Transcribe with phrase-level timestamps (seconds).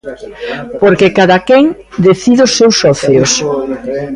[0.81, 1.65] Porque cadaquén
[2.07, 3.31] decide os seus socios.